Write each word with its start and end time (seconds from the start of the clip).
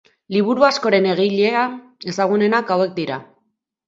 Liburu 0.35 0.63
askoren 0.69 1.07
egilea, 1.09 1.65
ezagunenak 2.13 2.73
hauek 2.77 2.97
dira. 3.01 3.19